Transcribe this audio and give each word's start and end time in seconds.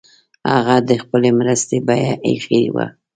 هغه 0.51 0.75
د 0.89 0.91
خپلي 1.03 1.29
مرستي 1.39 1.77
بیه 1.87 2.13
ایښې 2.27 2.61
وه. 2.73 2.85